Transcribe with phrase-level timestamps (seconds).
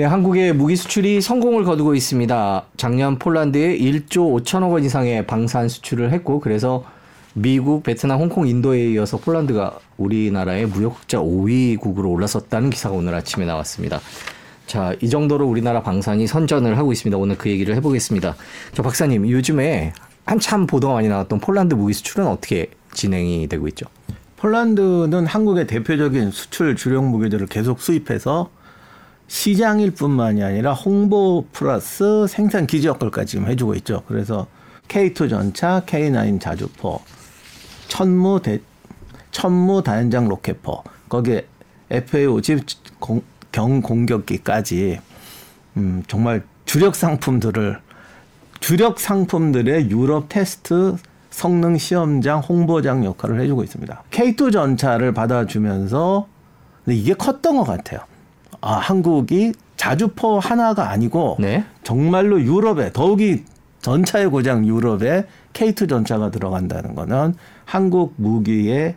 [0.00, 2.64] 네, 한국의 무기 수출이 성공을 거두고 있습니다.
[2.78, 6.86] 작년 폴란드에 1조 5천억 원 이상의 방산 수출을 했고 그래서
[7.34, 14.00] 미국, 베트남, 홍콩, 인도에 이어서 폴란드가 우리나라의 무역흑자 5위국으로 올라섰다는 기사가 오늘 아침에 나왔습니다.
[14.66, 17.18] 자, 이 정도로 우리나라 방산이 선전을 하고 있습니다.
[17.18, 18.36] 오늘 그 얘기를 해보겠습니다.
[18.72, 19.92] 저 박사님, 요즘에
[20.24, 23.84] 한참 보도가 많이 나왔던 폴란드 무기 수출은 어떻게 진행이 되고 있죠?
[24.38, 28.48] 폴란드는 한국의 대표적인 수출 주력 무기들을 계속 수입해서
[29.30, 34.02] 시장일 뿐만이 아니라 홍보 플러스 생산 기지 역할까지 지금 해주고 있죠.
[34.08, 34.48] 그래서
[34.88, 37.00] K2 전차, K9 자주포,
[37.86, 38.58] 천무 대,
[39.30, 41.46] 천무 다연장 로켓포, 거기에
[41.90, 43.22] FA50
[43.52, 44.98] 경공격기까지
[45.76, 47.78] 음, 정말 주력 상품들을
[48.58, 50.96] 주력 상품들의 유럽 테스트
[51.30, 54.02] 성능 시험장 홍보장 역할을 해주고 있습니다.
[54.10, 56.26] K2 전차를 받아주면서
[56.84, 58.09] 근데 이게 컸던 것 같아요.
[58.60, 61.64] 아, 한국이 자주포 하나가 아니고 네.
[61.82, 63.44] 정말로 유럽에 더욱이
[63.80, 68.96] 전차의 고장 유럽에 K2 전차가 들어간다는 거는 한국 무기의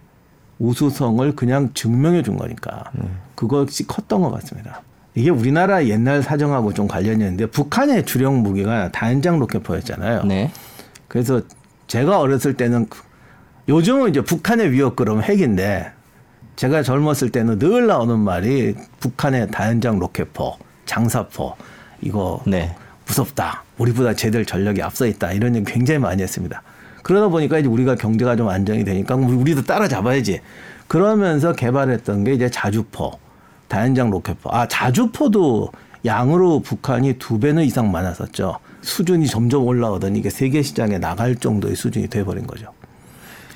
[0.60, 3.20] 우수성을 그냥 증명해 준 거니까 음.
[3.36, 4.82] 그것이 컸던 것 같습니다.
[5.16, 10.24] 이게 우리나라 옛날 사정하고 좀 관련이 있는데 북한의 주력 무기가 다연장 로켓포였잖아요.
[10.24, 10.52] 네.
[11.08, 11.42] 그래서
[11.88, 12.88] 제가 어렸을 때는
[13.70, 15.92] 요즘은 이제 북한의 위협 그러면 핵인데
[16.56, 21.56] 제가 젊었을 때는 늘 나오는 말이 북한의 다연장 로켓포, 장사포
[22.02, 22.76] 이거 네.
[23.08, 23.64] 무섭다.
[23.78, 25.34] 우리보다 쟤들 전력이 앞서 있다.
[25.34, 26.62] 이런 얘기 굉장히 많이 했습니다.
[27.04, 30.40] 그러다 보니까 이제 우리가 경제가 좀 안정이 되니까 우리도 따라잡아야지.
[30.88, 33.12] 그러면서 개발했던 게 이제 자주포,
[33.68, 34.50] 다연장 로켓포.
[34.52, 35.72] 아, 자주포도
[36.06, 38.60] 양으로 북한이 두 배는 이상 많았었죠.
[38.82, 42.68] 수준이 점점 올라오더니 이게 세계 시장에 나갈 정도의 수준이 돼버린 거죠.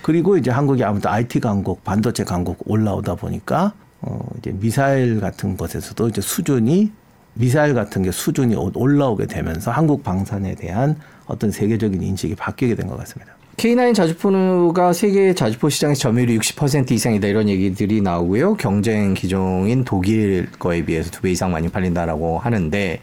[0.08, 6.08] 그리고 이제 한국이 아무튼 IT 강국, 반도체 강국 올라오다 보니까 어 이제 미사일 같은 것에서도
[6.08, 6.94] 이제 수준이
[7.34, 10.96] 미사일 같은 게 수준이 올라오게 되면서 한국 방산에 대한
[11.26, 13.34] 어떤 세계적인 인식이 바뀌게 된 것 같습니다.
[13.58, 18.54] K9 자주포가 세계 자주포 시장의 점유율이 60% 이상이다 이런 얘기들이 나오고요.
[18.56, 23.02] 경쟁 기종인 독일 거에 비해서 두 배 이상 많이 팔린다라고 하는데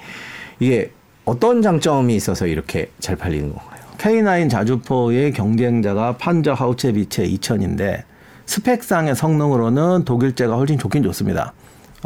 [0.59, 0.91] 이게
[1.27, 3.74] 어떤 장점이 있어서 이렇게 잘 팔리는 건가요?
[4.05, 8.03] K9 자주포의 경쟁자가 판저 하우체비체 2000인데
[8.45, 11.55] 스펙상의 성능으로는 독일제가 훨씬 좋긴 좋습니다.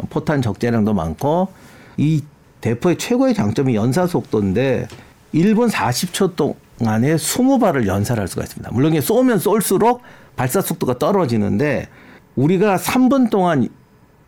[0.09, 1.49] 포탄 적재량도 많고
[1.97, 2.23] 이
[2.61, 4.87] 대포의 최고의 장점이 연사 속도인데
[5.33, 8.71] 1분 40초 동안에 20발을 연사할 수가 있습니다.
[8.71, 10.01] 물론 이게 쏘면 쏠수록
[10.37, 11.89] 발사 속도가 떨어지는데
[12.37, 13.67] 우리가 3분 동안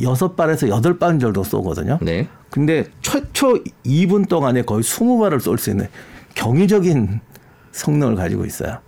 [0.01, 1.99] 6발에서 8발 정도 쏘거든요.
[2.01, 2.27] 네.
[2.49, 5.87] 근데 최초 2분 동안에 거의 20발을 쏠 수 있는
[6.35, 7.21] 경이적인
[7.71, 8.79] 성능을 가지고 있어요.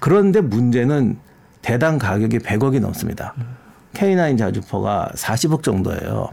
[0.00, 1.18] 그런데 문제는
[1.62, 3.34] 대당 가격이 100억이 넘습니다.
[3.94, 6.28] K9 자주포가 40억 정도예요.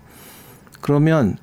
[0.82, 1.38] 그러면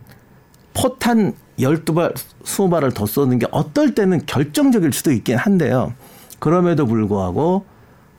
[0.75, 5.95] 포탄 12발, 20발을 더 쏘는 게 어떨 때는 결정적일 수도 있긴 한데요.
[6.39, 7.65] 그럼에도 불구하고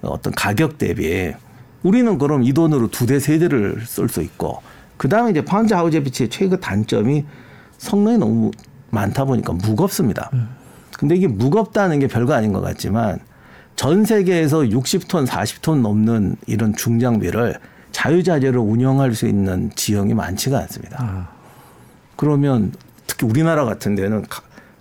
[0.01, 1.33] 어떤 가격 대비
[1.83, 4.61] 우리는 그럼 이 돈으로 두 대, 세 대를 쏠 수 있고
[4.97, 7.25] 그 다음에 이제 판자 하우제비치의 최고 단점이
[7.77, 8.51] 성능이 너무
[8.89, 10.29] 많다 보니까 무겁습니다.
[10.33, 10.49] 음.
[10.99, 13.19] 근데 이게 무겁다는 게 별거 아닌 것 같지만
[13.77, 17.57] 전 세계에서 60톤, 40톤 넘는 이런 중장비를
[17.93, 20.97] 자유자재로 운영할 수 있는 지형이 많지가 않습니다.
[20.99, 21.29] 아.
[22.17, 22.73] 그러면
[23.07, 24.25] 특히 우리나라 같은 데는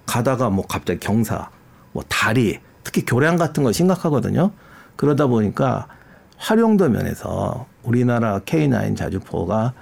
[0.06, 1.50] 가, 다가뭐 갑자기 경사,
[1.92, 4.50] 뭐 다리, 특히 교량 같은 거 심각하거든요.
[4.96, 5.86] 그러다 보니까
[6.36, 9.72] 활용도 면에서 우리나라 K9 자주포가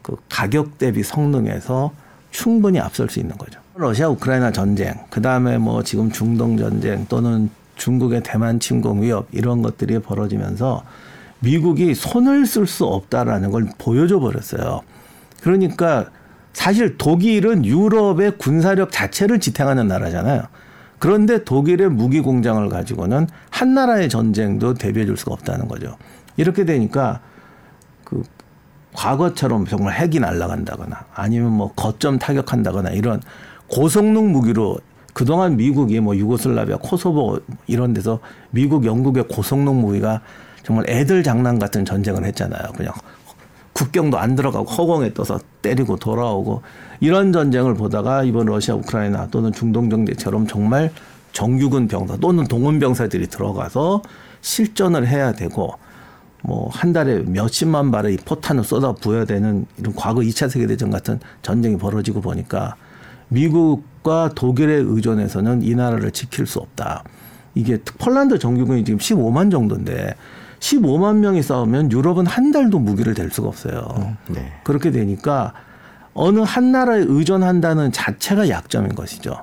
[0.00, 1.92] 그 가격 대비 성능에서
[2.36, 3.58] 충분히 앞설 수 있는 거죠.
[3.74, 9.62] 러시아 우크라이나 전쟁, 그 다음에 뭐 지금 중동 전쟁 또는 중국의 대만 침공 위협 이런
[9.62, 10.82] 것들이 벌어지면서
[11.40, 14.82] 미국이 손을 쓸 수 없다라는 걸 보여줘 버렸어요.
[15.40, 16.10] 그러니까
[16.52, 20.42] 사실 독일은 유럽의 군사력 자체를 지탱하는 나라잖아요.
[20.98, 25.96] 그런데 독일의 무기 공장을 가지고는 한 나라의 전쟁도 대비해 줄 수가 없다는 거죠.
[26.36, 27.35] 이렇게 되니까 그
[28.96, 33.20] 과거처럼 정말 핵이 날아간다거나 아니면 뭐 거점 타격한다거나 이런
[33.68, 34.78] 고성능 무기로
[35.12, 38.18] 그동안 미국이 뭐 유고슬라비아, 코소보 이런 데서
[38.50, 40.20] 미국, 영국의 고성능 무기가
[40.62, 42.72] 정말 애들 장난 같은 전쟁을 했잖아요.
[42.76, 42.92] 그냥
[43.72, 46.62] 국경도 안 들어가고 허공에 떠서 때리고 돌아오고
[47.00, 50.90] 이런 전쟁을 보다가 이번 러시아, 우크라이나 또는 중동 정대처럼 정말
[51.32, 54.02] 정규군 병사 또는 동원 병사들이 들어가서
[54.40, 55.74] 실전을 해야 되고
[56.46, 61.76] 뭐 한 달에 몇십만 발의 포탄을 쏟아 부어야 되는 이런 과거 2차 세계대전 같은 전쟁이
[61.76, 62.76] 벌어지고 보니까
[63.28, 67.02] 미국과 독일의 의존에서는 이 나라를 지킬 수 없다.
[67.54, 70.14] 이게 폴란드 정규군이 지금 15만 정도인데
[70.60, 73.88] 15만 명이 싸우면 유럽은 한 달도 무기를 댈 수가 없어요.
[73.96, 74.52] 음, 네.
[74.62, 75.52] 그렇게 되니까
[76.14, 79.42] 어느 한 나라에 의존한다는 자체가 약점인 것이죠.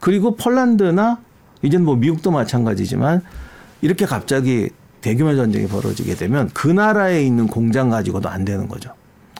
[0.00, 1.18] 그리고 폴란드나
[1.62, 3.22] 이젠 뭐 미국도 마찬가지지만
[3.80, 4.70] 이렇게 갑자기
[5.06, 8.90] 대규모 전쟁이 벌어지게 되면 그 나라에 있는 공장 가지고도 안 되는 거죠.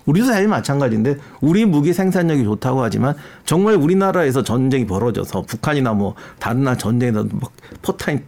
[0.04, 6.62] 우리도 사실 마찬가지인데 우리 무기 생산력이 좋다고 하지만 정말 우리나라에서 전쟁이 벌어져서 북한이나 뭐 다른
[6.62, 7.50] 나라 전쟁에서 막
[7.82, 8.20] 포탄이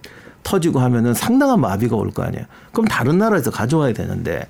[0.43, 2.45] 터지고 하면은 상당한 마비가 올 거 아니에요.
[2.73, 4.45] 그럼 다른 나라에서 가져와야 되는데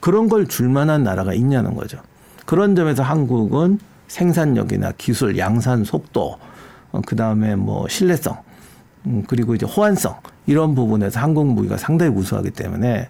[0.00, 1.96] 그런 걸 줄만한 나라가 있냐는 거죠.
[2.44, 6.36] 그런 점에서 한국은 생산력이나 기술, 양산 속도,
[6.92, 8.53] 어, 그 다음에 뭐 신뢰성, 음,
[9.26, 10.16] 그리고 이제 호환성
[10.46, 13.08] 이런 부분에서 한국 무기가 상당히 우수하기 때문에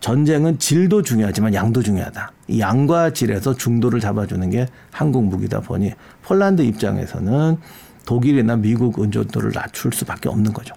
[0.00, 2.32] 전쟁은 질도 중요하지만 양도 중요하다.
[2.48, 5.92] 이 양과 질에서 중도를 잡아주는 게 한국 무기다 보니
[6.22, 7.56] 폴란드 입장에서는
[8.04, 10.74] 독일이나 미국 의존도를 낮출 수밖에 없는 거죠.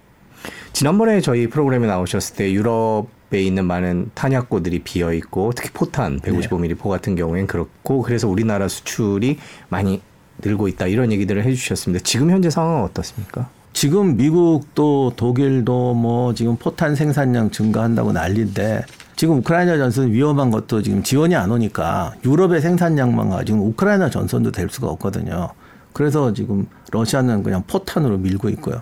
[0.72, 6.78] 지난번에 저희 프로그램에 나오셨을 때 유럽 에 있는 많은 탄약고들이 비어 있고 특히 포탄 155mm
[6.78, 9.38] 포 같은 경우엔 그렇고 그래서 우리나라 수출이
[9.68, 10.00] 많이
[10.38, 12.04] 늘고 있다 이런 얘기들을 해주셨습니다.
[12.04, 13.50] 지금 현재 상황은 어떻습니까?
[13.76, 18.86] 지금 미국도 독일도 뭐 지금 포탄 생산량 증가한다고 난리인데
[19.16, 24.70] 지금 우크라이나 전선 위험한 것도 지금 지원이 안 오니까 유럽의 생산량만 가지고 우크라이나 전선도 될
[24.70, 25.50] 수가 없거든요.
[25.92, 28.80] 그래서 지금 러시아는 그냥 포탄으로 밀고 있고요.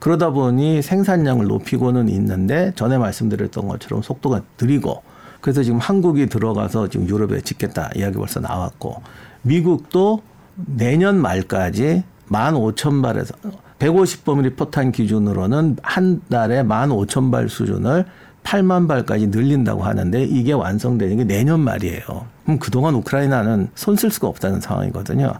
[0.00, 5.02] 그러다 보니 생산량을 높이고는 있는데 전에 말씀드렸던 것처럼 속도가 느리고
[5.40, 9.00] 그래서 지금 한국이 들어가서 지금 유럽에 짓겠다 이야기 벌써 나왔고
[9.40, 10.20] 미국도
[10.56, 18.04] 내년 말까지 15,000발에서 150범위 포탄 기준으로는 한 달에 15,000발 수준을
[18.42, 22.26] 8만 발까지 늘린다고 하는데 이게 완성되는 게 내년 말이에요.
[22.44, 25.32] 그럼 그동안 우크라이나는 손 쓸 수가 없다는 상황이거든요.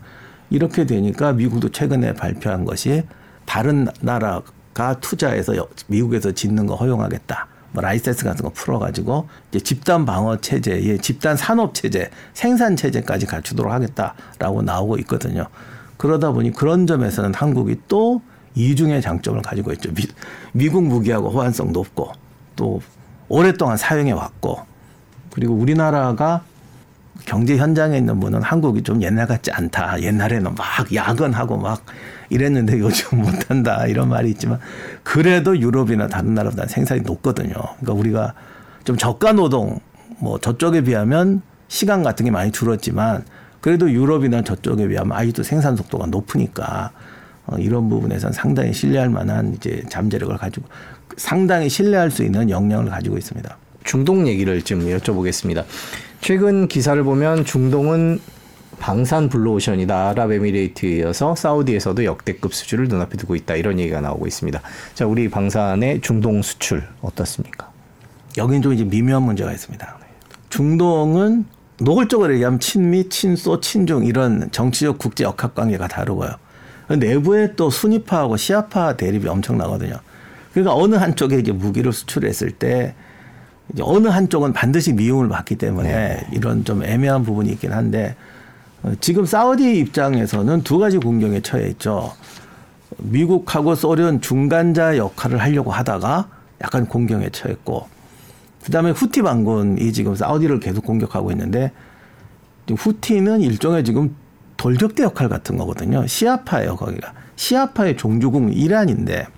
[0.50, 3.04] 이렇게 되니까 미국도 최근에 발표한 것이
[3.46, 5.54] 다른 나라가 투자해서
[5.86, 7.46] 미국에서 짓는 거 허용하겠다.
[7.72, 13.26] 뭐 라이센스 같은 거 풀어가지고 이제 집단 방어 체제, 예, 집단 산업 체제, 생산 체제까지
[13.26, 15.46] 갖추도록 하겠다라고 나오고 있거든요.
[15.96, 18.20] 그러다 보니 그런 점에서는 한국이 또
[18.54, 19.92] 이중의 장점을 가지고 있죠.
[19.94, 20.02] 미,
[20.52, 22.12] 미국 무기하고 호환성 높고
[22.56, 22.80] 또
[23.28, 24.60] 오랫동안 사용해 왔고
[25.32, 26.42] 그리고 우리나라가
[27.24, 30.00] 경제 현장에 있는 분은 한국이 좀 옛날 같지 않다.
[30.02, 31.84] 옛날에는 막 야근하고 막
[32.30, 33.86] 이랬는데 요즘 못한다.
[33.86, 34.60] 이런 말이 있지만
[35.02, 37.54] 그래도 유럽이나 다른 나라보다 생산이 높거든요.
[37.80, 38.34] 그러니까 우리가
[38.84, 39.80] 좀 저가 노동
[40.18, 43.24] 뭐 저쪽에 비하면 시간 같은 게 많이 줄었지만
[43.60, 46.92] 그래도 유럽이나 저쪽에 비하면 아직도 생산 속도가 높으니까
[47.46, 50.66] 어, 이런 부분에서는 상당히 신뢰할 만한 이제 잠재력을 가지고
[51.16, 53.56] 상당히 신뢰할 수 있는 역량을 가지고 있습니다.
[53.84, 55.64] 중동 얘기를 좀 여쭤보겠습니다.
[56.20, 58.20] 최근 기사를 보면 중동은
[58.78, 60.10] 방산 블루오션이다.
[60.10, 63.54] 아랍에미레이트에 이어서 사우디에서도 역대급 수주를 눈앞에 두고 있다.
[63.54, 64.60] 이런 얘기가 나오고 있습니다.
[64.94, 67.70] 자, 우리 방산의 중동 수출 어떻습니까?
[68.36, 69.98] 여기는 좀 이제 미묘한 문제가 있습니다.
[70.50, 71.46] 중동은
[71.78, 76.30] 노골적으로 얘기하면 친미, 친소, 친중 이런 정치적 국제 역학 관계가 다르고요.
[76.88, 79.96] 내부에 또 순위파하고 시아파 대립이 엄청나거든요.
[80.52, 82.94] 그러니까 어느 한쪽에 이제 무기를 수출했을 때
[83.72, 86.26] 이제 어느 한쪽은 반드시 미움을 받기 때문에 네.
[86.32, 88.16] 이런 좀 애매한 부분이 있긴 한데
[88.82, 92.14] 어, 지금 사우디 입장에서는 두 가지 공경에 처해 있죠.
[92.98, 96.28] 미국하고 소련 중간자 역할을 하려고 하다가
[96.62, 97.88] 약간 공경에 처했고
[98.66, 101.70] 그다음에 후티 반군이 지금 사우디를 계속 공격하고 있는데
[102.68, 104.16] 후티는 일종의 지금
[104.56, 106.04] 돌격대 역할 같은 거거든요.
[106.04, 107.12] 시아파예요, 거기가.
[107.36, 109.28] 시아파의 종주국 이란인데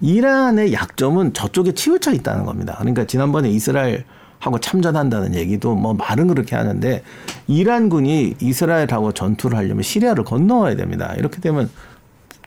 [0.00, 2.76] 이란의 약점은 저쪽에 치우쳐 있다는 겁니다.
[2.78, 4.04] 그러니까 지난번에 이스라엘
[4.38, 7.02] 하고 참전한다는 얘기도 뭐 말은 그렇게 하는데
[7.46, 11.12] 이란군이 이스라엘하고 전투를 하려면 시리아를 건너와야 됩니다.
[11.18, 11.68] 이렇게 되면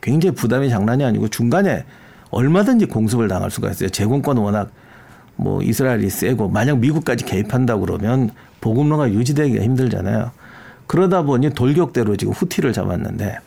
[0.02, 1.86] 굉장히 부담이 장난이 아니고 중간에
[2.32, 3.90] 얼마든지 공습을 당할 수가 있어요.
[3.90, 4.72] 제공권 워낙
[5.44, 8.30] 뭐 이스라엘이 세고 만약 미국까지 개입한다 그러면
[8.62, 10.32] 보급로가 유지되기가 힘들잖아요.
[10.88, 13.40] 그러다 보니 돌격대로 지금 후티를 잡았는데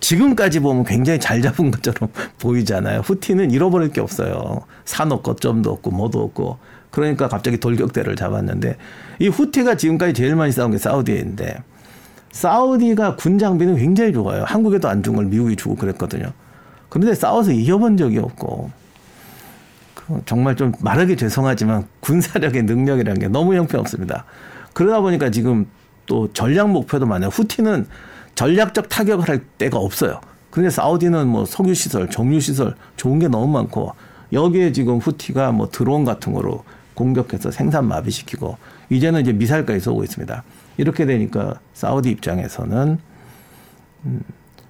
[0.00, 2.10] 지금까지 보면 굉장히 잘 잡은 것처럼
[2.40, 3.00] 보이잖아요.
[3.00, 4.62] 후티는 잃어버릴 게 없어요.
[4.84, 6.58] 산업 거점도 없고 뭐도 없고.
[6.90, 8.76] 그러니까 갑자기 돌격대를 잡았는데
[9.20, 11.58] 이 후티가 지금까지 제일 많이 싸운 게 사우디인데
[12.32, 14.42] 사우디가 군 장비는 굉장히 좋아요.
[14.46, 16.32] 한국에도 안 준 걸 미국이 주고 그랬거든요.
[16.88, 18.80] 그런데 싸워서 이겨본 적이 없고 그
[20.26, 24.24] 정말 좀 말하기 죄송하지만 군사력의 능력이라는 게 너무 형편없습니다.
[24.72, 25.66] 그러다 보니까 지금
[26.06, 27.28] 또 전략 목표도 많아요.
[27.30, 27.86] 후티는
[28.34, 30.20] 전략적 타격을 할 데가 없어요.
[30.50, 33.92] 근데 사우디는 뭐 석유 시설, 정유 시설 좋은 게 너무 많고
[34.32, 36.64] 여기에 지금 후티가 뭐 드론 같은 거로
[36.94, 38.56] 공격해서 생산 마비시키고
[38.90, 40.42] 이제는 이제 미사일까지 쏘고 있습니다.
[40.76, 42.98] 이렇게 되니까 사우디 입장에서는
[44.06, 44.22] 음,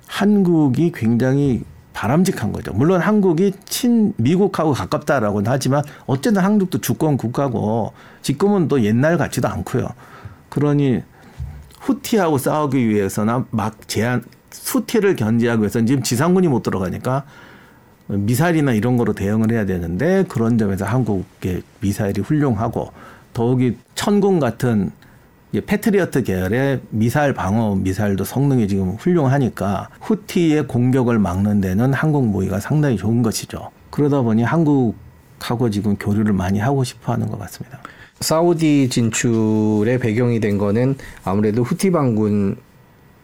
[0.06, 1.64] 한국이 굉장히
[2.00, 2.72] 바람직한 거죠.
[2.72, 7.92] 물론 한국이 친 미국하고 가깝다라고는 하지만 어쨌든 한국도 주권 국가고
[8.22, 9.86] 지금은 또 옛날 같지도 않고요.
[10.48, 11.02] 그러니
[11.78, 17.24] 후티하고 싸우기 위해서나 막 제한 후티를 견제하기 위해서는 지금 지상군이 못 들어가니까
[18.06, 22.92] 미사일이나 이런 거로 대응을 해야 되는데 그런 점에서 한국의 미사일이 훌륭하고
[23.34, 24.90] 더욱이 천궁 같은
[25.58, 32.96] 패트리어트 계열의 미사일 방어 미사일도 성능이 지금 훌륭하니까 후티의 공격을 막는 데는 한국 무기가 상당히
[32.96, 33.70] 좋은 것이죠.
[33.90, 37.80] 그러다 보니 한국하고 지금 교류를 많이 하고 싶어 하는 것 같습니다.
[38.20, 42.56] 사우디 진출의 배경이 된 거는 아무래도 후티 반군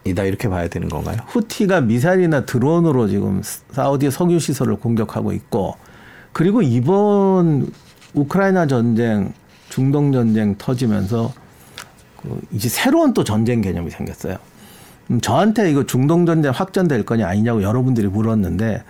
[0.03, 1.17] 이다 이렇게 봐야 되는 건가요?
[1.27, 3.41] 후티가 미사일이나 드론으로 지금
[3.71, 5.75] 사우디 석유 시설을 공격하고 있고
[6.33, 7.71] 그리고 이번
[8.13, 9.33] 우크라이나 전쟁,
[9.69, 11.33] 중동 전쟁 터지면서
[12.21, 14.37] 그 이제 새로운 또 전쟁 개념이 생겼어요.
[15.11, 18.83] 음, 저한테 이거 중동 전쟁 확전될 거냐 아니냐고 여러분들이 물었는데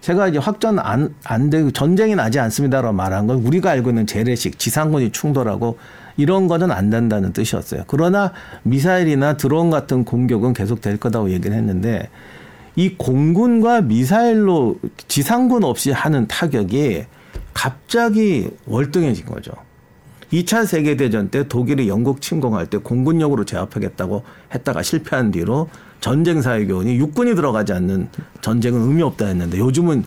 [0.00, 4.58] 제가 이제 확전 안, 안 되고 전쟁이 나지 않습니다라고 말한 건 우리가 알고 있는 재래식
[4.58, 5.78] 지상군이 충돌하고
[6.16, 7.84] 이런 거는 안 된다는 뜻이었어요.
[7.86, 8.32] 그러나
[8.64, 12.10] 미사일이나 드론 같은 공격은 계속 될 거다고 얘기를 했는데
[12.76, 17.04] 이 공군과 미사일로 지상군 없이 하는 타격이
[17.54, 19.52] 갑자기 월등해진 거죠.
[20.34, 25.68] 2차 세계대전 때 독일이 영국 침공할 때 공군력으로 제압하겠다고 했다가 실패한 뒤로
[26.00, 28.08] 전쟁 사회 교훈이 육군이 들어가지 않는
[28.40, 30.04] 전쟁은 의미 없다 했는데 요즘은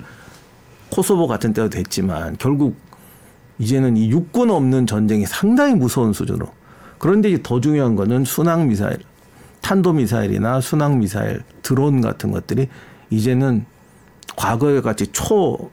[0.89, 2.75] 코소보 같은 때도 됐지만 결국
[3.57, 6.47] 이제는 이 육군 없는 전쟁이 상당히 무서운 수준으로
[6.97, 8.97] 그런데 더 중요한 거는 순항 미사일,
[9.61, 12.67] 탄도 미사일이나 순항 미사일, 드론 같은 것들이
[13.09, 13.65] 이제는
[14.35, 15.69] 과거에 같이 초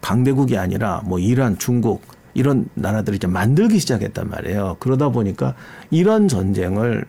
[0.00, 2.02] 강대국이 아니라 뭐 이란, 중국
[2.34, 4.76] 이런 나라들이 이제 만들기 시작했단 말이에요.
[4.80, 5.54] 그러다 보니까
[5.90, 7.04] 이런 전쟁을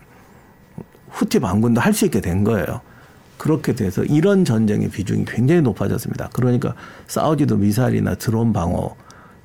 [1.10, 2.82] 후티 반군도 할 수 있게 된 거예요.
[3.38, 6.30] 그렇게 돼서 이런 전쟁의 비중이 굉장히 높아졌습니다.
[6.34, 6.76] 그러니까
[7.08, 8.96] 사우디도 미사일이나 드론 방어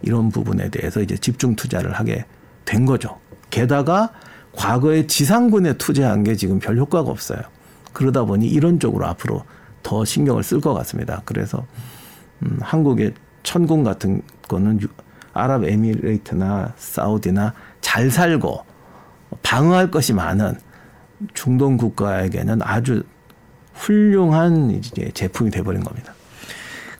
[0.03, 2.25] 이런 부분에 대해서 이제 집중 투자를 하게
[2.65, 3.19] 된 거죠.
[3.51, 4.13] 게다가
[4.53, 7.41] 과거에 지상군에 투자한 게 지금 별 효과가 없어요.
[7.93, 9.45] 그러다 보니 이런 쪽으로 앞으로
[9.83, 11.23] 더 신경을 쓸 것 같습니다.
[11.25, 11.67] 그래서
[12.43, 14.81] 음, 한국의 천군 같은 거는
[15.33, 18.65] 아랍에미레이트나 사우디나 잘 살고
[19.43, 20.55] 방어할 것이 많은
[21.35, 23.03] 중동 국가에게는 아주
[23.75, 26.15] 훌륭한 이제 제품이 돼버린 겁니다.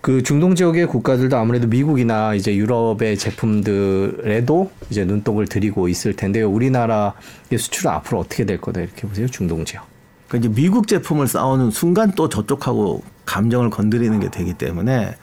[0.01, 6.49] 그 중동 지역의 국가들도 아무래도 미국이나 이제 유럽의 제품들에도 이제 눈독을 들이고 있을 텐데요.
[6.51, 7.13] 우리나라의
[7.59, 9.27] 수출은 앞으로 어떻게 될 거다 이렇게 보세요.
[9.27, 9.87] 중동 지역.
[10.29, 15.17] 그러니까 이제 미국 제품을 싸우는 순간 또 저쪽하고 감정을 건드리는 게 되기 때문에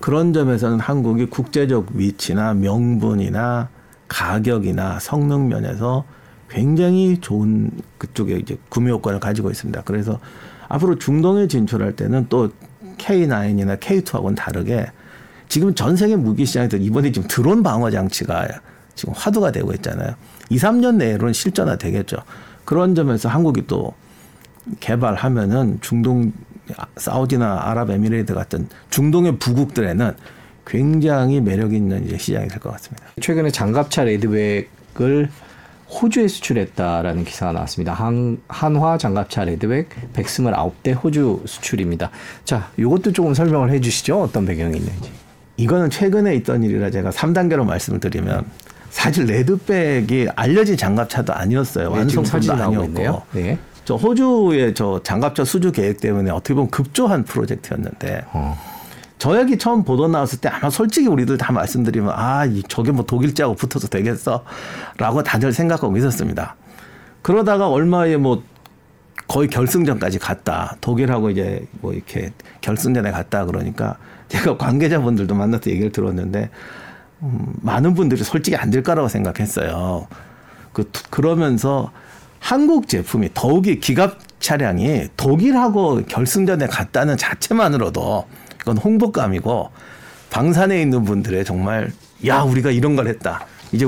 [0.00, 3.68] 그런 점에서는 한국이 국제적 위치나 명분이나
[4.08, 6.04] 가격이나 성능 면에서
[6.48, 9.82] 굉장히 좋은 그쪽에 이제 구매 효과를 가지고 있습니다.
[9.84, 10.18] 그래서
[10.68, 12.50] 앞으로 중동에 진출할 때는 또
[12.96, 14.86] K9이나 K2하고는 다르게
[15.48, 18.46] 지금 전 세계 무기 시장에서 이번에 지금 드론 방어 장치가
[18.94, 20.14] 지금 화두가 되고 있잖아요.
[20.50, 22.16] 2, 3년 내로는 실전화 되겠죠.
[22.64, 23.94] 그런 점에서 한국이 또
[24.80, 26.32] 개발하면은 중동
[26.96, 30.12] 사우디나 아랍에미레이트 같은 중동의 부국들에는
[30.66, 33.04] 굉장히 매력 있는 이제 시장이 될 것 같습니다.
[33.20, 35.30] 최근에 장갑차 레드백을
[35.90, 37.94] 호주에 수출했다라는 기사가 나왔습니다.
[37.94, 42.10] 한, 한화 장갑차 레드백 129대 호주 수출입니다.
[42.44, 44.20] 자, 이것도 조금 설명을 해 주시죠.
[44.20, 45.10] 어떤 배경이 있는지.
[45.56, 48.44] 이거는 최근에 있던 일이라 제가 3단계로 말씀을 드리면
[48.90, 51.90] 사실 레드백이 알려진 장갑차도 아니었어요.
[51.92, 53.22] 네, 완성품도 나오고 아니었고.
[53.32, 53.58] 네.
[53.88, 58.54] 저 호주의 저 장갑차 수주 계획 때문에 어떻게 보면 급조한 프로젝트였는데 어.
[59.16, 63.06] 저 얘기 처음 보도 나왔을 때 아마 솔직히 우리들 다 말씀드리면 아, 이 저게 뭐
[63.06, 64.44] 독일제하고 붙어서 되겠어?
[64.98, 66.56] 라고 다들 생각하고 있었습니다.
[67.22, 68.42] 그러다가 얼마에 뭐
[69.26, 70.76] 거의 결승전까지 갔다.
[70.82, 72.30] 독일하고 이제 뭐 이렇게
[72.60, 73.96] 결승전에 갔다 그러니까
[74.28, 76.50] 제가 관계자분들도 만나서 얘기를 들었는데
[77.22, 80.08] 음, 많은 분들이 솔직히 안 될 거라고 생각했어요.
[80.74, 81.90] 그, 그러면서
[82.40, 88.26] 한국 제품이 더욱이 기갑 차량이 독일하고 결승전에 갔다는 자체만으로도
[88.60, 89.70] 이건 홍보감이고
[90.30, 91.90] 방산에 있는 분들의 정말
[92.26, 93.46] 야 우리가 이런 걸 했다.
[93.72, 93.86] 이제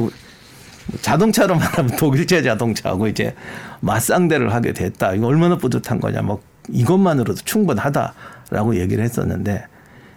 [1.02, 3.34] 자동차로 말하면 독일제 자동차하고 이제
[3.80, 5.14] 맞상대를 하게 됐다.
[5.14, 6.22] 이거 얼마나 뿌듯한 거냐.
[6.22, 9.64] 뭐 이것만으로도 충분하다라고 얘기를 했었는데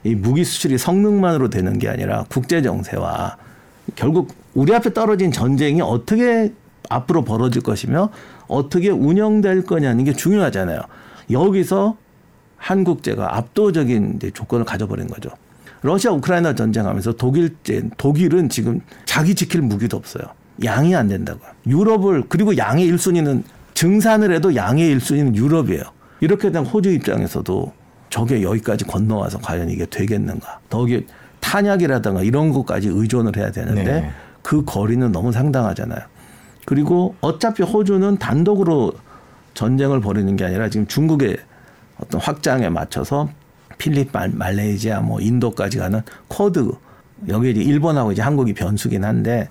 [0.03, 3.37] 이 무기 수출이 성능만으로 되는 게 아니라 국제 정세와
[3.95, 6.51] 결국 우리 앞에 떨어진 전쟁이 어떻게
[6.89, 8.09] 앞으로 벌어질 것이며
[8.47, 10.81] 어떻게 운영될 거냐는 게 중요하잖아요.
[11.31, 11.97] 여기서
[12.57, 15.29] 한국제가 압도적인 조건을 가져버린 거죠.
[15.81, 20.23] 러시아 우크라이나 전쟁하면서 독일제 독일은 지금 자기 지킬 무기도 없어요.
[20.63, 21.49] 양이 안 된다고요.
[21.67, 25.83] 유럽을 그리고 양의 1순위는 증산을 해도 양의 1순위는 유럽이에요.
[26.21, 27.73] 이렇게 된 호주 입장에서도
[28.09, 30.59] 저게 여기까지 건너와서 과연 이게 되겠는가.
[30.69, 31.05] 더욱이
[31.41, 34.11] 탄약이라든가 이런 것까지 의존을 해야 되는데 네.
[34.41, 35.99] 그 거리는 너무 상당하잖아요.
[36.65, 38.93] 그리고 어차피 호주는 단독으로
[39.53, 41.37] 전쟁을 벌이는 게 아니라 지금 중국의
[41.99, 43.29] 어떤 확장에 맞춰서
[43.77, 46.71] 필리핀, 말레이시아, 뭐 인도까지 가는 쿼드
[47.29, 49.49] 여기 이제 일본하고 이제 한국이 변수긴 한데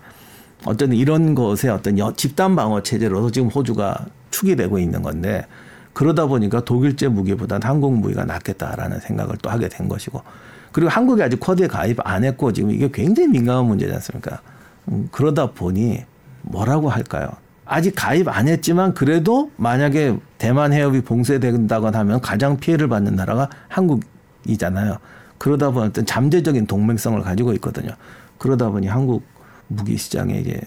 [0.65, 5.47] 어쨌든 이런 것에 어떤 집단 방어 체제로서 지금 호주가 축이 되고 있는 건데
[5.93, 10.23] 그러다 보니까 독일제 무기보다는 한국 무기가 낫겠다라는 생각을 또 하게 된 것이고
[10.71, 14.41] 그리고 한국이 아직 쿼드에 가입 안 했고 지금 이게 굉장히 민감한 문제지 않습니까?
[14.89, 16.05] 음, 그러다 보니
[16.43, 17.29] 뭐라고 할까요?
[17.65, 24.99] 아직 가입 안 했지만 그래도 만약에 대만 해협이 봉쇄된다거나 하면 가장 피해를 받는 나라가 한국이잖아요.
[25.39, 27.93] 그러다 보니 어떤 잠재적인 동맹성을 가지고 있거든요.
[28.39, 29.25] 그러다 보니 한국
[29.69, 30.61] 무기 시장에 이제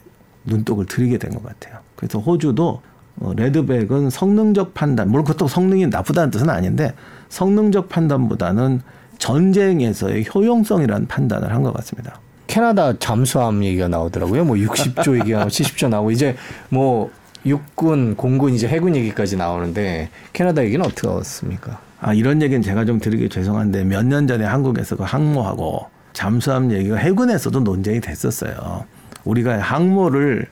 [0.46, 1.80] 눈독을 들이게 된 것 같아요.
[1.96, 2.82] 그래서 호주도
[3.18, 6.94] 어, 레드백은 성능적 판단, 물론 그것도 성능이 나쁘다는 뜻은 아닌데
[7.30, 8.82] 성능적 판단보다는
[9.20, 12.20] 전쟁에서의 효용성이라는 판단을 한 것 같습니다.
[12.48, 14.46] 캐나다 잠수함 얘기가 나오더라고요.
[14.46, 16.36] 뭐 60조 얘기가 나오고 70조 나오고 이제
[16.70, 17.12] 뭐
[17.46, 21.80] 육군, 공군 이제 해군 얘기까지 나오는데 캐나다 얘기는 어떻게 왔습니까?
[22.02, 26.96] 아 이런 얘기는 제가 좀 드리기 죄송한데 몇 년 전에 한국에서 그 항모하고 잠수함 얘기가
[26.98, 28.86] 해군에서도 논쟁이 됐었어요.
[29.24, 30.48] 우리가 항모를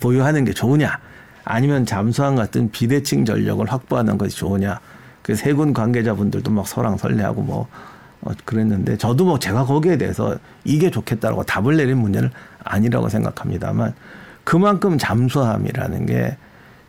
[0.00, 0.98] 보유하는 게 좋으냐
[1.44, 4.80] 아니면 잠수함 같은 비대칭 전력을 확보하는 것이 좋으냐.
[5.22, 7.68] 그래서 해군 관계자분들도 막 설랑설레하고 뭐
[8.22, 12.30] 어, 그랬는데 저도 뭐 제가 거기에 대해서 이게 좋겠다라고 답을 내린 문제는
[12.64, 13.94] 아니라고 생각합니다만
[14.44, 16.36] 그만큼 잠수함이라는 게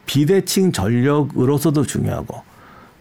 [0.05, 2.41] 비대칭 전력으로서도 중요하고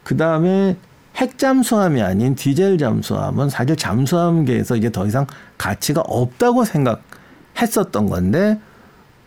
[0.04, 0.76] 그 다음에
[1.16, 8.60] 핵 잠수함이 아닌 디젤 잠수함은 사실 잠수함계에서 이제 더 이상 가치가 없다고 생각했었던 건데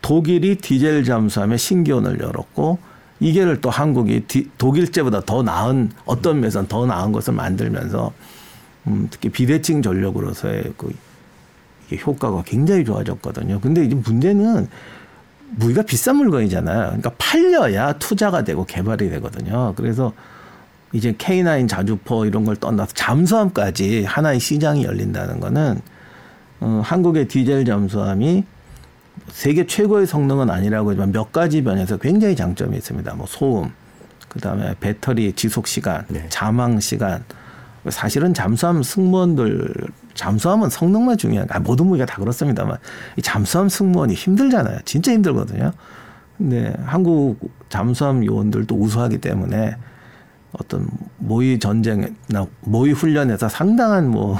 [0.01, 2.79] 독일이 디젤 잠수함에 신기원을 열었고
[3.19, 8.11] 이게를 또 한국이 디, 독일제보다 더 나은 어떤 면에서 더 나은 것을 만들면서
[8.87, 10.93] 음, 특히 비대칭 전력으로서의 그
[11.87, 13.59] 이게 효과가 굉장히 좋아졌거든요.
[13.59, 14.67] 근데 이제 문제는
[15.55, 16.85] 무기가 비싼 물건이잖아요.
[16.85, 19.73] 그러니까 팔려야 투자가 되고 개발이 되거든요.
[19.75, 20.13] 그래서
[20.93, 25.81] 이제 K9 자주포 이런 걸 떠나서 잠수함까지 하나의 시장이 열린다는 거는
[26.61, 28.43] 어, 한국의 디젤 잠수함이
[29.29, 33.13] 세계 최고의 성능은 아니라고 하지만 몇 가지 면에서 굉장히 장점이 있습니다.
[33.15, 33.71] 뭐 소음,
[34.27, 36.25] 그 다음에 배터리 지속 시간, 네.
[36.29, 37.23] 자망 시간.
[37.89, 39.73] 사실은 잠수함 승무원들
[40.13, 42.77] 잠수함은 성능만 중요한 아, 모든 무기가 다 그렇습니다만
[43.17, 44.79] 이 잠수함 승무원이 힘들잖아요.
[44.85, 45.71] 진짜 힘들거든요.
[46.37, 47.39] 근데 한국
[47.69, 49.75] 잠수함 요원들도 우수하기 때문에
[50.53, 54.37] 어떤 모의 전쟁이나 모의 훈련에서 상당한 뭐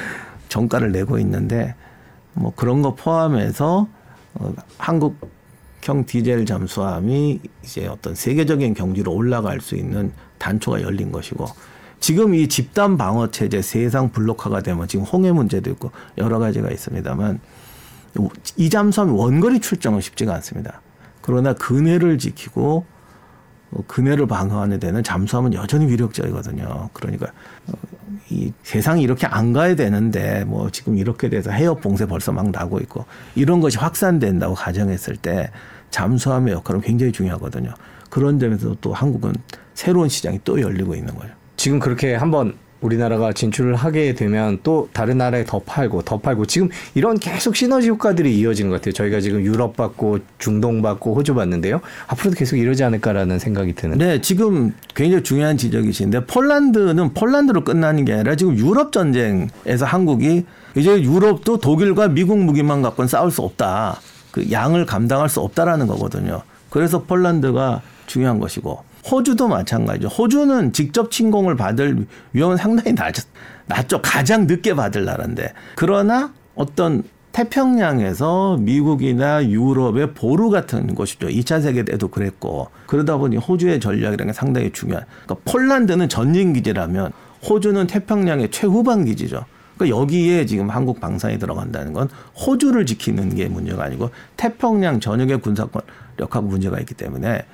[0.48, 1.74] 정가를 내고 있는데
[2.34, 3.88] 뭐 그런 거 포함해서
[4.34, 11.46] 어, 한국형 디젤 잠수함이 이제 어떤 세계적인 경지로 올라갈 수 있는 단초가 열린 것이고
[12.04, 17.40] 지금 이 집단 방어 체제 세상 블록화가 되면 지금 홍해 문제도 있고 여러 가지가 있습니다만
[18.58, 20.82] 이 잠수함 원거리 출정은 쉽지가 않습니다.
[21.22, 22.84] 그러나 근해를 지키고
[23.70, 26.90] 어, 근해를 방어하는 데는 잠수함은 여전히 위력적이거든요.
[26.92, 27.28] 그러니까
[27.68, 27.72] 어,
[28.28, 32.80] 이 세상이 이렇게 안 가야 되는데 뭐 지금 이렇게 돼서 해협 봉쇄 벌써 막 나고
[32.80, 35.50] 있고 이런 것이 확산된다고 가정했을 때
[35.88, 37.72] 잠수함의 역할은 굉장히 중요하거든요.
[38.10, 39.32] 그런 점에서 또 한국은
[39.72, 41.32] 새로운 시장이 또 열리고 있는 거죠.
[41.64, 46.68] 지금 그렇게 한번 우리나라가 진출을 하게 되면 또 다른 나라에 더 팔고 더 팔고 지금
[46.94, 48.92] 이런 계속 시너지 효과들이 이어진 것 같아요.
[48.92, 51.80] 저희가 지금 유럽 받고 중동 받고 호주 받는데요.
[52.08, 53.96] 앞으로도 계속 이러지 않을까라는 생각이 드는.
[53.96, 60.44] 네, 지금 굉장히 중요한 지적이신데 폴란드는 폴란드로 끝나는 게 아니라 지금 유럽 전쟁에서 한국이
[60.76, 64.02] 이제 유럽도 독일과 미국 무기만 갖고는 싸울 수 없다.
[64.32, 66.42] 그 양을 감당할 수 없다라는 거거든요.
[66.68, 70.08] 그래서 폴란드가 중요한 것이고 호주도 마찬가지죠.
[70.08, 73.14] 호주는 직접 침공을 받을 위험은 상당히 낮,
[73.66, 74.00] 낮죠.
[74.02, 75.52] 가장 늦게 받을 나라인데.
[75.76, 81.26] 그러나 어떤 태평양에서 미국이나 유럽의 보루 같은 곳이죠.
[81.26, 82.68] 2차 세계 때도 그랬고.
[82.86, 85.04] 그러다 보니 호주의 전략이라는 게 상당히 중요한.
[85.24, 87.12] 그러니까 폴란드는 전진 기지라면
[87.48, 89.44] 호주는 태평양의 최후방 기지죠.
[89.76, 92.08] 그러니까 여기에 지금 한국 방산이 들어간다는 건
[92.46, 97.44] 호주를 지키는 게 문제가 아니고 태평양 전역의 군사권력하고 문제가 있기 때문에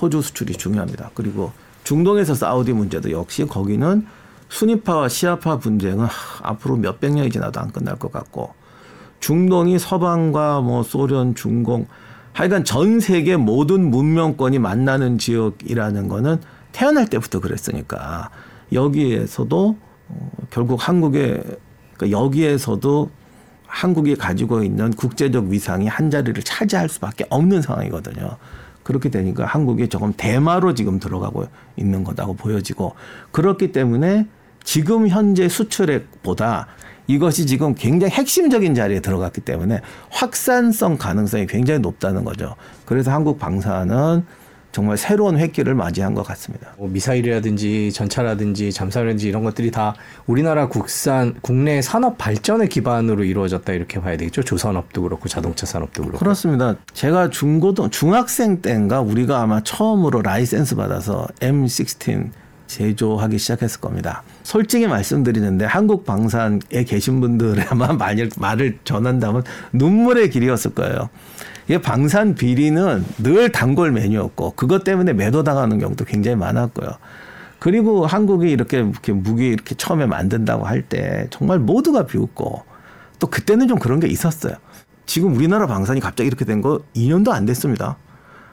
[0.00, 1.10] 호주 수출이 중요합니다.
[1.14, 1.52] 그리고
[1.84, 4.06] 중동에서 사우디 문제도 역시 거기는
[4.48, 6.06] 순위파와 시아파 분쟁은
[6.42, 8.54] 앞으로 몇백 년이 지나도 안 끝날 것 같고
[9.20, 11.86] 중동이 서방과 뭐 소련, 중공
[12.32, 16.40] 하여간 전 세계 모든 문명권이 만나는 지역이라는 거는
[16.72, 18.30] 태어날 때부터 그랬으니까
[18.72, 19.76] 여기에서도
[20.08, 21.42] 어, 결국 한국의
[21.94, 23.10] 그러니까 여기에서도
[23.66, 28.36] 한국이 가지고 있는 국제적 위상이 한 자리를 차지할 수밖에 없는 상황이거든요.
[28.84, 32.94] 그렇게 되니까 한국이 조금 대마로 지금 들어가고 있는 거다고 보여지고
[33.32, 34.28] 그렇기 때문에
[34.62, 36.68] 지금 현재 수출액보다
[37.06, 42.54] 이것이 지금 굉장히 핵심적인 자리에 들어갔기 때문에 확산성 가능성이 굉장히 높다는 거죠.
[42.86, 44.24] 그래서 한국 방산은
[44.74, 46.74] 정말 새로운 획기를 맞이한 것 같습니다.
[46.76, 49.94] 뭐 미사일이라든지 전차라든지 잠수함이라든지 이런 것들이 다
[50.26, 54.42] 우리나라 국산 국내 산업 발전의 기반으로 이루어졌다 이렇게 봐야 되겠죠.
[54.42, 56.18] 조선업도 그렇고 자동차 산업도 그렇고.
[56.18, 56.74] 그렇습니다.
[56.92, 62.30] 제가 중고등 중학생 때인가 우리가 아마 처음으로 라이센스 받아서 M16
[62.74, 64.24] 제조하기 시작했을 겁니다.
[64.42, 71.08] 솔직히 말씀드리는데 한국 방산에 계신 분들에만 말을, 말을 전한다면 눈물의 길이었을 거예요.
[71.66, 76.90] 이게 방산 비리는 늘 단골 메뉴였고 그것 때문에 매도당하는 경우도 굉장히 많았고요.
[77.60, 82.62] 그리고 한국이 이렇게, 이렇게 무기 이렇게 처음에 만든다고 할 때 정말 모두가 비웃고
[83.20, 84.54] 또 그때는 좀 그런 게 있었어요.
[85.06, 87.96] 지금 우리나라 방산이 갑자기 이렇게 된 거 2년도 안 됐습니다.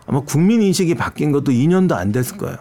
[0.06, 2.58] 아마 국민 인식이 바뀐 것도 2년도 안 됐을 거예요.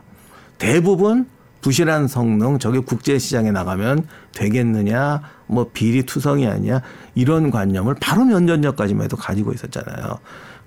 [0.58, 1.26] 대부분
[1.60, 6.80] 부실한 성능, 저게 국제 시장에 나가면 되겠느냐, 뭐 비리 투성이 아니냐
[7.14, 10.18] 이런 관념을 바로 전까지만 해도 가지고 있었잖아요.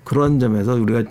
[0.04, 1.04] 그런 점에서 우리가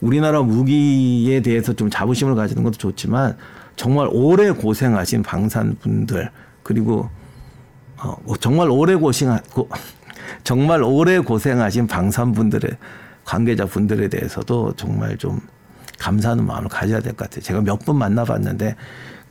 [0.00, 3.36] 우리나라 무기에 대해서 좀 자부심을 가지는 것도 좋지만
[3.76, 6.30] 정말 오래 고생하신 방산분들
[6.62, 7.08] 그리고
[7.96, 9.68] 어, 정말 오래 고생하 고,
[10.44, 12.70] 정말 오래 고생하신 방산분들의
[13.24, 15.40] 관계자분들에 대해서도 정말 좀
[16.00, 17.42] 감사하는 마음을 가져야 될 것 같아요.
[17.42, 18.74] 제가 몇번 만나봤는데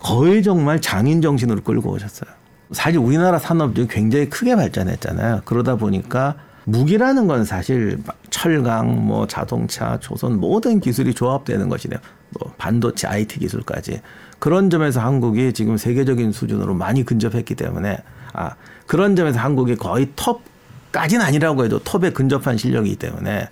[0.02, 2.30] 거의 정말 장인 정신으로 끌고 오셨어요.
[2.72, 5.42] 사실 우리나라 산업이 굉장히 크게 발전했잖아요.
[5.46, 6.36] 그러다 보니까
[6.66, 12.00] 무기라는 건 사실 철강, 뭐 자동차, 조선 모든 기술이 조합되는 것이네요.
[12.30, 14.02] 뭐 반도체, IT 기술까지
[14.40, 17.98] 그런 점에서 한국이 지금 세계적인 수준으로 많이 근접했기 때문에
[18.34, 18.56] 아
[18.88, 23.50] 그런 점에서 한국이 거의 톱까지는 아니라고 해도 톱에 근접한 실력이기 때문에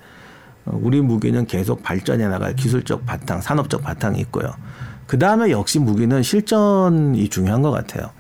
[0.66, 4.54] 우리 무기는 계속 발전해 나갈 기술적 바탕, 산업적 바탕이 있고요.
[5.10, 8.12] 그 다음에 역시 무기는 실전이 중요한 것 같아요.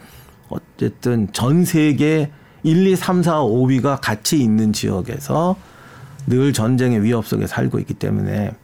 [0.49, 2.31] 어쨌든 전 세계
[2.63, 5.55] 1, 2, 3, 4, 5위가 같이 있는 지역에서
[6.25, 8.55] 늘 전쟁의 위협 속에 살고 있기 때문에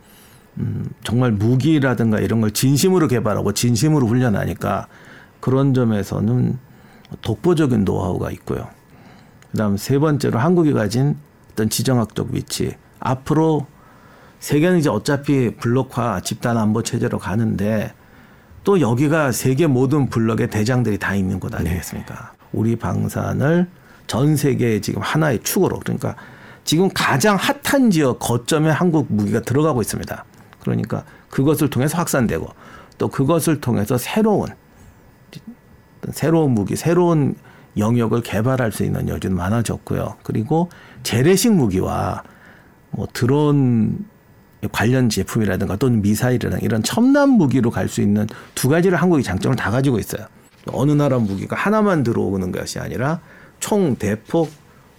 [0.58, 4.88] 음, 정말 무기라든가 이런 걸 진심으로 개발하고 진심으로 훈련하니까
[5.40, 6.58] 그런 점에서는
[7.22, 8.68] 독보적인 노하우가 있고요.
[9.52, 11.16] 그다음 세 번째로 한국이 가진
[11.52, 12.74] 어떤 지정학적 위치.
[13.00, 13.68] 앞으로
[14.40, 17.94] 세계는 이제 어차피 블록화 집단 안보 체제로 가는데
[18.66, 22.14] 또 여기가 세계 모든 블록의 대장들이 다 있는 곳 아니겠습니까?
[22.14, 22.48] 네.
[22.52, 23.68] 우리 방산을
[24.08, 26.16] 전 세계의 지금 하나의 축으로 그러니까
[26.64, 30.26] 지금 가장 핫한 지역 거점에 한국 무기가 들어가고 있습니다.
[30.60, 32.48] 그러니까 그것을 통해서 확산되고
[32.98, 34.48] 또 그것을 통해서 새로운
[36.12, 37.36] 새로운 무기, 새로운
[37.78, 40.16] 영역을 개발할 수 있는 여지는 많아졌고요.
[40.24, 40.70] 그리고
[41.04, 42.24] 재래식 무기와
[42.90, 44.06] 뭐 드론
[44.72, 49.70] 관련 제품이라든가 또는 미사일이나 이런 첨단 무기로 갈 수 있는 두 가지를 한국이 장점을 다
[49.70, 50.26] 가지고 있어요.
[50.68, 53.20] 어느 나라 무기가 하나만 들어오는 것이 아니라
[53.60, 54.52] 총, 대폭,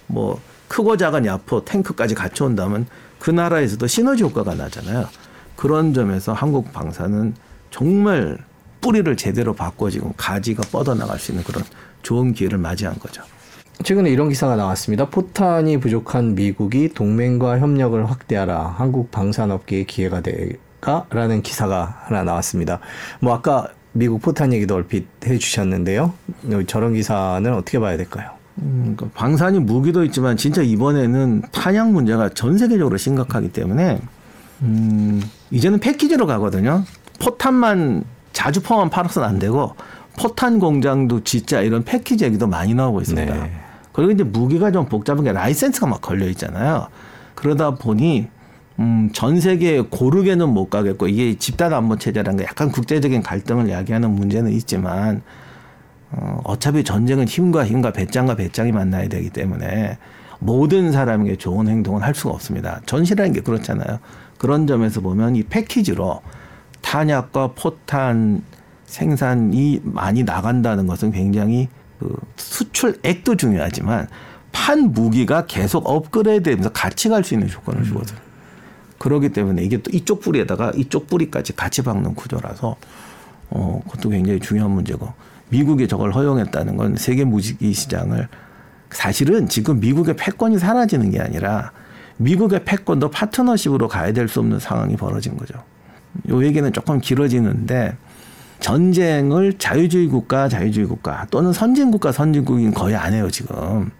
[0.06, 2.86] 뭐 크고 작은 야포, 탱크까지 갖춰온다면
[3.18, 5.08] 그 나라에서도 시너지 효과가 나잖아요.
[5.56, 7.34] 그런 점에서 한국 방사는
[7.70, 8.38] 정말
[8.80, 11.64] 뿌리를 제대로 바꿔 지금 가지가 뻗어나갈 수 있는 그런
[12.02, 13.22] 좋은 기회를 맞이한 거죠.
[13.82, 15.08] 최근에 이런 기사가 나왔습니다.
[15.08, 18.74] 포탄이 부족한 미국이 동맹과 협력을 확대하라.
[18.76, 22.80] 한국 방산업계의 기회가 될까 라는 기사가 하나 나왔습니다.
[23.20, 26.12] 뭐 아까 미국 포탄 얘기도 얼핏 해주셨는데요.
[26.66, 28.30] 저런 기사는 어떻게 봐야 될까요?
[28.58, 34.00] 음, 그러니까 방산이 무기도 있지만 진짜 이번에는 탄약 문제가 전 세계적으로 심각하기 때문에
[34.62, 36.82] 음, 이제는 패키지로 가거든요.
[37.20, 39.74] 포탄만 자주 포만 팔아서는 안 되고
[40.18, 43.34] 포탄 공장도 진짜 이런 패키지 얘기도 많이 나오고 있습니다.
[43.34, 43.52] 네.
[43.96, 46.88] 그리고 이제 무기가 좀 복잡한 게 라이센스가 막 걸려 있잖아요.
[47.34, 48.28] 그러다 보니
[48.78, 54.10] 음, 전 세계 고르게는 못 가겠고 이게 집단 안보 체제라는 게 약간 국제적인 갈등을 야기하는
[54.10, 55.22] 문제는 있지만
[56.10, 59.96] 어, 어차피 전쟁은 힘과 힘과 배짱과 배짱이 만나야 되기 때문에
[60.40, 62.82] 모든 사람에게 좋은 행동은 할 수가 없습니다.
[62.84, 63.98] 전시라는 게 그렇잖아요.
[64.36, 66.20] 그런 점에서 보면 이 패키지로
[66.82, 68.42] 탄약과 포탄
[68.84, 74.08] 생산이 많이 나간다는 것은 굉장히 그 수출액도 중요하지만
[74.52, 78.18] 판 무기가 계속 업그레이드되면서 같이 갈 수 있는 조건을 주거든요.
[78.98, 82.76] 그러기 때문에 이게 또 이쪽 뿌리에다가 이쪽 뿌리까지 같이 박는 구조라서
[83.50, 85.12] 어 그것도 굉장히 중요한 문제고
[85.50, 88.28] 미국이 저걸 허용했다는 건 세계 무기 시장을
[88.90, 91.72] 사실은 지금 미국의 패권이 사라지는 게 아니라
[92.16, 95.62] 미국의 패권도 파트너십으로 가야 될 수 없는 상황이 벌어진 거죠.
[96.30, 97.96] 요 얘기는 조금 길어지는데
[98.60, 103.90] 전쟁을 자유주의 국가, 자유주의 국가 또는 선진 국가, 선진국인 거의 안 해요 지금.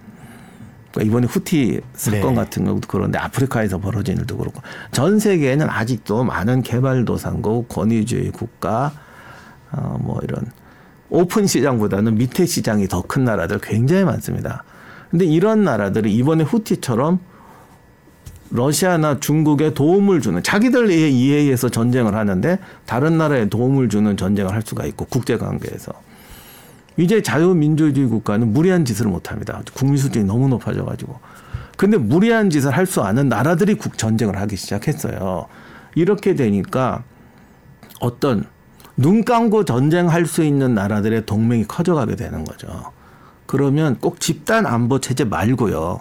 [0.93, 2.35] 그러니까 이번에 후티 사건 네.
[2.35, 8.93] 같은 경우도 그런데 아프리카에서 벌어진 일도 그렇고 전 세계에는 아직도 많은 개발도상국, 권위주의 국가,
[9.73, 10.51] 어, 뭐 이런
[11.11, 14.65] 오픈 시장보다는 밑에 시장이 더 큰 나라들 굉장히 많습니다.
[15.11, 17.21] 근데 이런 나라들이 이번에 후티처럼
[18.51, 24.63] 러시아나 중국에 도움을 주는 자기들의 이해에 의해서 전쟁을 하는데 다른 나라에 도움을 주는 전쟁을 할
[24.65, 25.93] 수가 있고 국제 관계에서
[26.97, 29.61] 이제 자유민주주의 국가는 무리한 짓을 못 합니다.
[29.75, 31.19] 국민 수준이 너무 높아져 가지고.
[31.77, 35.47] 근데 무리한 짓을 할 수 않은 나라들이 국 전쟁을 하기 시작했어요.
[35.95, 37.03] 이렇게 되니까
[38.01, 38.45] 어떤
[38.97, 42.67] 눈 감고 전쟁할 수 있는 나라들의 동맹이 커져가게 되는 거죠.
[43.45, 46.01] 그러면 꼭 집단 안보 체제 말고요.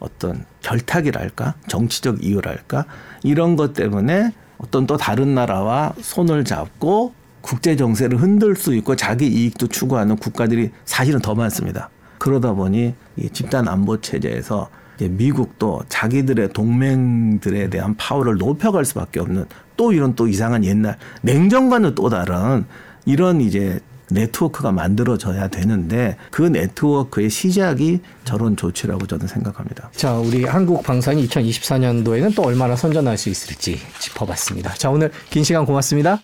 [0.00, 2.86] 어떤 결탁이랄까, 정치적 이유랄까,
[3.22, 9.26] 이런 것 때문에 어떤 또 다른 나라와 손을 잡고 국제 정세를 흔들 수 있고 자기
[9.26, 11.88] 이익도 추구하는 국가들이 사실은 더 많습니다.
[12.18, 14.68] 그러다 보니 이 집단 안보 체제에서
[15.00, 22.10] 미국도 자기들의 동맹들에 대한 파워를 높여갈 수밖에 없는 또 이런 또 이상한 옛날 냉정과는 또
[22.10, 22.66] 다른
[23.06, 23.80] 이런 이제
[24.10, 29.90] 네트워크가 만들어져야 되는데 그 네트워크의 시작이 저런 조치라고 저는 생각합니다.
[29.94, 34.74] 자, 우리 한국 방산이 2024년도에는 또 얼마나 선전할 수 있을지 짚어봤습니다.
[34.74, 36.20] 자, 오늘 긴 시간 고맙습니다.